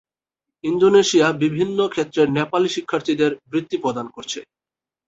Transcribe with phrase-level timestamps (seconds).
[0.63, 4.39] Indonesia বিভিন্ন ক্ষেত্রের নেপালী শিক্ষার্থীদের বৃত্তি প্রদান করছে।